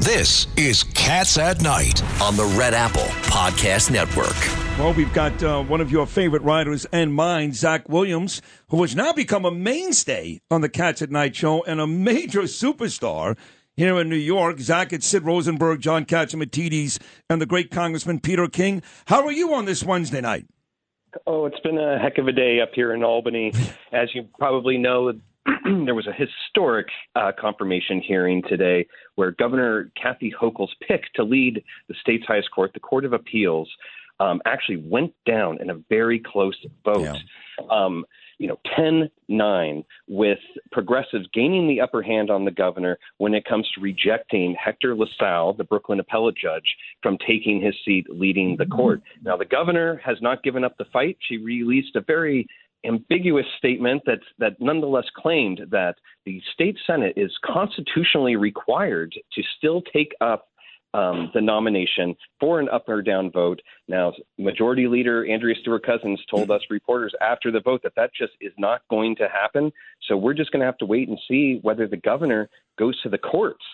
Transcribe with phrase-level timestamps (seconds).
[0.00, 4.36] This is Cats at Night on the Red Apple Podcast Network.
[4.78, 8.94] Well, we've got uh, one of your favorite writers and mine, Zach Williams, who has
[8.94, 13.36] now become a mainstay on the Cats at Night show and a major superstar
[13.74, 14.60] here in New York.
[14.60, 17.00] Zach, it's Sid Rosenberg, John Catsimatidis,
[17.30, 18.82] and the great Congressman Peter King.
[19.06, 20.46] How are you on this Wednesday night?
[21.26, 23.52] Oh, it's been a heck of a day up here in Albany.
[23.92, 25.14] As you probably know,
[25.84, 31.62] there was a historic uh, confirmation hearing today where Governor Kathy Hochul's pick to lead
[31.88, 33.68] the state's highest court, the Court of Appeals,
[34.20, 37.02] um, actually went down in a very close vote.
[37.02, 37.66] Yeah.
[37.70, 38.04] Um,
[38.38, 40.38] you know, 10 9, with
[40.70, 45.54] progressives gaining the upper hand on the governor when it comes to rejecting Hector LaSalle,
[45.54, 49.00] the Brooklyn appellate judge, from taking his seat leading the court.
[49.22, 51.16] Now, the governor has not given up the fight.
[51.26, 52.46] She released a very
[52.86, 59.82] ambiguous statement that that nonetheless claimed that the state senate is constitutionally required to still
[59.92, 60.48] take up
[60.94, 63.60] um, the nomination for an up or down vote.
[63.86, 68.32] Now, Majority Leader Andrea Stewart Cousins told us reporters after the vote that that just
[68.40, 69.72] is not going to happen.
[70.08, 73.10] So we're just going to have to wait and see whether the governor goes to
[73.10, 73.64] the courts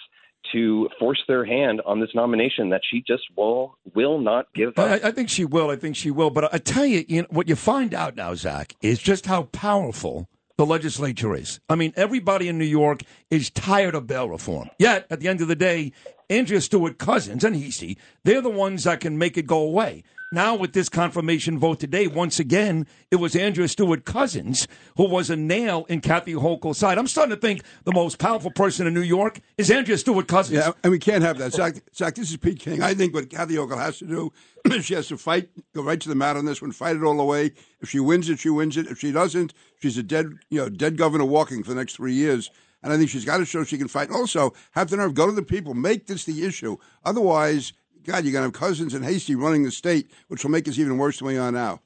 [0.53, 5.05] to force their hand on this nomination that she just will will not give up.
[5.05, 5.71] I, I think she will.
[5.71, 6.31] I think she will.
[6.31, 9.45] But I tell you, you know, what you find out now, Zach, is just how
[9.45, 11.61] powerful the legislature is.
[11.69, 14.71] I mean, everybody in New York is tired of bail reform.
[14.79, 15.93] Yet, at the end of the day,
[16.29, 20.03] Andrea Stewart Cousins and Heastie, they're the ones that can make it go away.
[20.33, 24.67] Now, with this confirmation vote today, once again, it was Andrea Stewart Cousins
[24.97, 26.97] who was a nail in Kathy Hochul's side.
[26.97, 30.65] I'm starting to think the most powerful person in New York is Andrea Stewart Cousins.
[30.65, 31.53] Yeah, and we can't have that.
[31.53, 32.83] Zach, Zach this is Pete King.
[32.83, 34.33] I think what Kathy Hochul has to do,
[34.81, 37.19] she has to fight, go right to the mat on this one, fight it all
[37.19, 37.53] the way.
[37.83, 38.87] If she wins it, she wins it.
[38.87, 39.53] If she doesn't,
[39.83, 42.51] she's a dead, you know, dead governor walking for the next three years.
[42.83, 44.11] And I think she's got to show she can fight.
[44.11, 46.79] Also, have the nerve, go to the people, make this the issue.
[47.05, 47.75] Otherwise,
[48.05, 50.79] God, you're going to have Cousins and Heastie running the state, which will make us
[50.79, 51.81] even worse than we are now.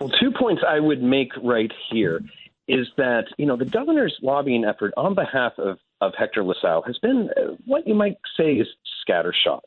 [0.00, 2.20] Well, two points I would make right here
[2.68, 6.98] is that you know the governor's lobbying effort on behalf of of Hector LaSalle has
[6.98, 8.66] been uh, what you might say is
[9.08, 9.60] scattershot.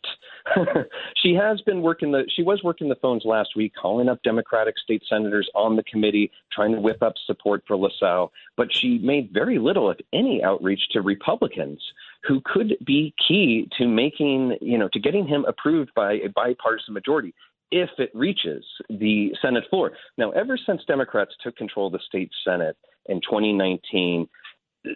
[1.17, 4.77] she has been working the she was working the phones last week, calling up Democratic
[4.77, 9.31] state senators on the committee, trying to whip up support for LaSalle, but she made
[9.31, 11.81] very little, if any, outreach to Republicans
[12.27, 16.93] who could be key to making, you know, to getting him approved by a bipartisan
[16.93, 17.33] majority
[17.71, 19.91] if it reaches the Senate floor.
[20.17, 24.27] Now, ever since Democrats took control of the state Senate in 2019,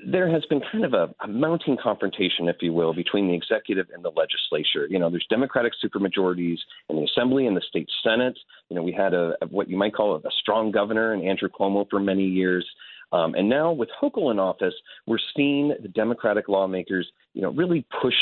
[0.09, 3.87] there has been kind of a, a, mounting confrontation, if you will, between the executive
[3.93, 4.87] and the legislature.
[4.89, 6.57] You know, there's Democratic supermajorities
[6.89, 8.37] in the Assembly and the state Senate.
[8.69, 11.27] You know, we had a, a what you might call a, a strong governor in
[11.27, 12.65] Andrew Cuomo for many years.
[13.11, 14.73] Um, and now with Hochul in office,
[15.05, 18.15] we're seeing the Democratic lawmakers, you know, really push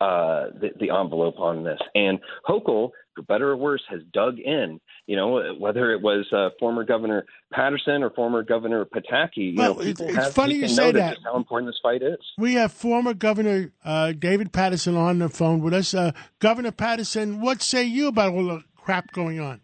[0.00, 1.80] uh, the, the envelope on this.
[1.94, 4.80] And Hochul, for better or worse, has dug in.
[5.06, 9.52] You know, whether it was uh, former Governor Paterson or former Governor Pataki.
[9.52, 11.18] You well, know, it's, it's funny you say that.
[11.24, 12.18] How important this fight is.
[12.36, 15.94] We have former Governor uh, David Paterson on the phone with us.
[15.94, 19.60] Uh, Governor Paterson, what say you about all the crap going on?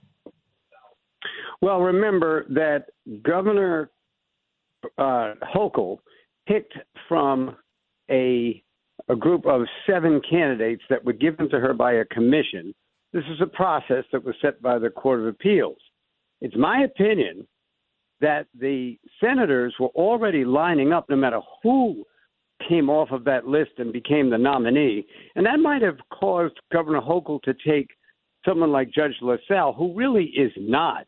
[1.61, 2.87] Well, remember that
[3.23, 3.91] Governor
[4.99, 5.99] uh, Hochul
[6.47, 6.75] picked
[7.09, 7.57] from
[8.11, 8.63] a
[9.09, 12.75] a group of seven candidates that were given to her by a commission.
[13.15, 15.79] This is a process that was set by the Court of Appeals.
[16.41, 17.47] It's my opinion
[18.21, 22.05] that the senators were already lining up, no matter who
[22.69, 25.07] came off of that list and became the nominee.
[25.37, 27.89] And that might have caused Governor Hochul to take
[28.45, 31.07] someone like Judge LaSalle, who really is not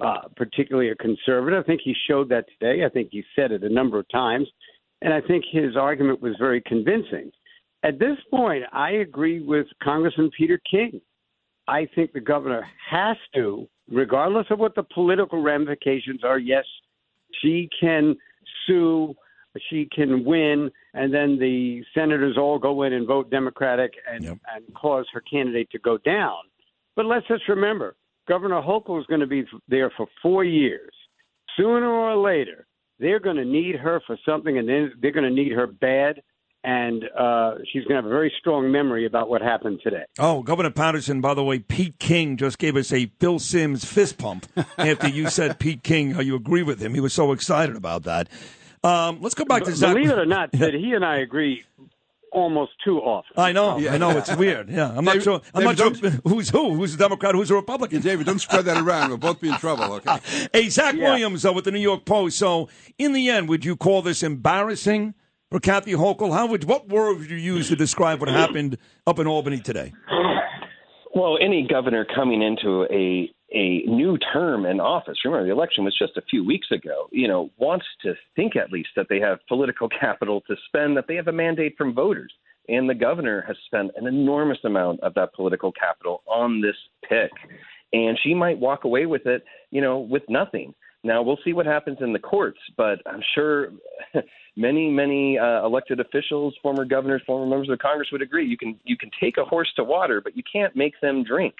[0.00, 1.62] uh, particularly a conservative.
[1.62, 2.82] I think he showed that today.
[2.82, 4.48] I think he said it a number of times.
[5.02, 7.30] And I think his argument was very convincing.
[7.82, 10.98] At this point, I agree with Congressman Peter King.
[11.72, 16.64] I think the governor has to, regardless of what the political ramifications are, yes,
[17.40, 18.14] she can
[18.66, 19.14] sue,
[19.70, 24.38] she can win, and then the senators all go in and vote Democratic and, yep.
[24.54, 26.40] and cause her candidate to go down.
[26.94, 27.96] But let's just remember
[28.28, 30.92] Governor Hochul is going to be there for four years.
[31.56, 32.66] Sooner or later,
[32.98, 36.20] they're going to need her for something, and then they're going to need her bad.
[36.64, 40.04] And uh, she's going to have a very strong memory about what happened today.
[40.20, 44.16] Oh, Governor Paterson, by the way, Pete King just gave us a Phil Simms fist
[44.16, 44.46] pump
[44.78, 46.94] after you said Pete King, how you agree with him.
[46.94, 48.28] He was so excited about that.
[48.84, 49.94] Um, let's go back to Zach.
[49.94, 51.64] Believe it or not, that he and I agree
[52.32, 53.32] almost too often.
[53.36, 53.94] I know, yeah.
[53.94, 54.70] I know, it's weird.
[54.70, 55.40] Yeah, I'm David, not sure.
[55.54, 56.74] I'm David, not sure who's who.
[56.74, 57.34] Who's a Democrat?
[57.34, 57.98] Who's a Republican?
[57.98, 59.10] Yeah, David, don't spread that around.
[59.10, 59.92] We'll both be in trouble.
[59.94, 60.18] Okay.
[60.52, 61.10] hey, Zach yeah.
[61.10, 62.38] Williams uh, with the New York Post.
[62.38, 62.68] So,
[62.98, 65.14] in the end, would you call this embarrassing
[65.52, 66.32] for Kathy Hochul?
[66.32, 69.92] How would what word would you use to describe what happened up in Albany today?
[71.14, 75.94] Well, any governor coming into a a new term in office, remember the election was
[75.98, 79.40] just a few weeks ago, you know, wants to think at least that they have
[79.46, 82.32] political capital to spend, that they have a mandate from voters.
[82.68, 86.76] And the governor has spent an enormous amount of that political capital on this
[87.06, 87.30] pick.
[87.92, 90.72] And she might walk away with it, you know, with nothing.
[91.04, 93.70] Now we'll see what happens in the courts, but I'm sure
[94.56, 98.46] many, many uh, elected officials, former governors, former members of Congress would agree.
[98.46, 101.54] You can you can take a horse to water, but you can't make them drink.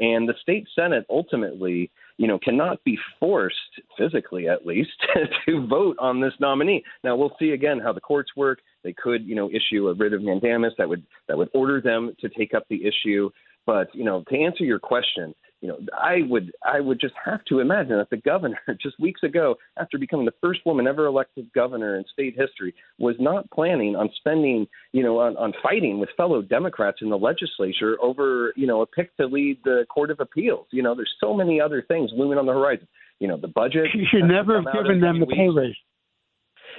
[0.00, 3.56] And the state senate ultimately, you know, cannot be forced
[3.96, 4.90] physically, at least,
[5.46, 6.84] to vote on this nominee.
[7.02, 8.60] Now we'll see again how the courts work.
[8.84, 12.14] They could, you know, issue a writ of mandamus that would that would order them
[12.20, 13.30] to take up the issue.
[13.66, 17.44] But you know, to answer your question, you know, I would I would just have
[17.46, 21.52] to imagine that the governor just weeks ago, after becoming the first woman ever elected
[21.52, 26.10] governor in state history, was not planning on spending, you know, on, on fighting with
[26.16, 30.20] fellow Democrats in the legislature over, you know, a pick to lead the Court of
[30.20, 30.66] Appeals.
[30.70, 32.86] You know, there's so many other things looming on the horizon.
[33.18, 33.86] You know, the budget.
[33.94, 35.74] You should never have given them the pay raise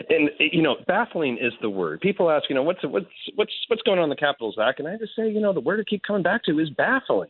[0.08, 2.00] and you know, baffling is the word.
[2.00, 3.06] People ask, you know, what's what's
[3.36, 4.76] what's what's going on in the Capitol, Zach?
[4.80, 7.30] And I just say, you know, the word I keep coming back to is baffling.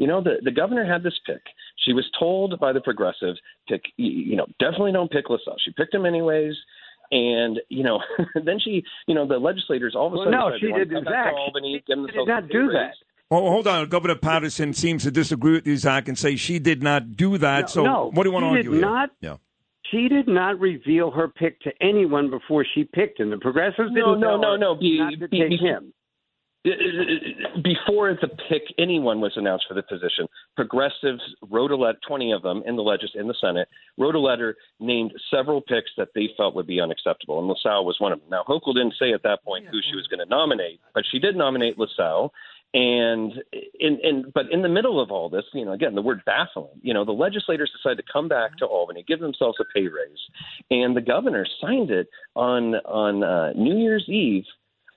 [0.00, 1.42] You know, the the governor had this pick.
[1.84, 3.38] She was told by the progressives,
[3.68, 5.56] pick, you know, definitely don't pick LaSalle.
[5.62, 6.54] She picked him anyways.
[7.10, 8.00] And you know,
[8.34, 11.34] then she, you know, the legislators all of a sudden well, no, she did Zach.
[11.34, 12.94] Albany, she did not do that.
[13.28, 13.90] Well, hold on.
[13.90, 17.60] Governor Paterson seems to disagree with you, Zach, and say she did not do that.
[17.60, 18.72] No, so, no, what do you want to argue?
[18.72, 19.36] Did not, yeah.
[19.90, 23.28] She did not reveal her pick to anyone before she picked him.
[23.28, 24.74] The progressives no, didn't no, no, no, no.
[24.76, 25.92] Be, not to be, take him.
[26.66, 30.26] Uh, uh, uh, before the pick, anyone was announced for the position.
[30.56, 33.66] Progressives wrote a letter, twenty of them in the legis in the Senate,
[33.96, 37.96] wrote a letter named several picks that they felt would be unacceptable, and LaSalle was
[37.98, 38.28] one of them.
[38.30, 41.18] Now Hochul didn't say at that point who she was going to nominate, but she
[41.18, 42.32] did nominate LaSalle.
[42.72, 43.32] And
[43.80, 46.78] in, in but in the middle of all this, you know, again, the word baffling.
[46.82, 50.20] You know, the legislators decided to come back to Albany, give themselves a pay raise,
[50.70, 54.44] and the governor signed it on on uh, New Year's Eve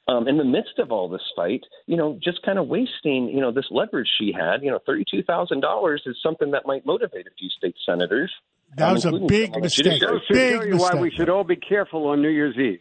[0.08, 3.40] um, in the midst of all this fight, you know, just kind of wasting, you
[3.40, 4.62] know, this leverage she had.
[4.62, 8.32] You know, thirty-two thousand dollars is something that might motivate a few state senators.
[8.78, 10.02] That um, was a big mistake.
[10.02, 10.80] Big mistake.
[10.80, 12.80] Why we should all be careful on New Year's Eve.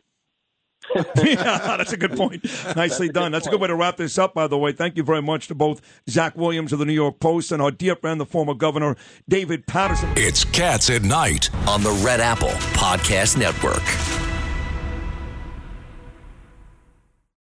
[1.17, 2.45] yeah, that's a good point.
[2.77, 3.31] Nicely that's done.
[3.33, 3.63] That's a good point.
[3.63, 4.73] way to wrap this up, by the way.
[4.73, 5.81] Thank you very much to both
[6.11, 8.97] Zach Williams of the New York Post and our dear friend, the former governor,
[9.29, 10.13] David Paterson.
[10.17, 14.22] It's Cats at Night on the Red Apple Podcast Network.